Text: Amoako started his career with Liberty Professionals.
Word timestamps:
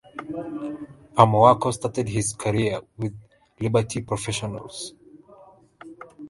Amoako 1.15 1.71
started 1.71 2.09
his 2.09 2.33
career 2.33 2.79
with 2.97 3.13
Liberty 3.59 4.01
Professionals. 4.01 4.95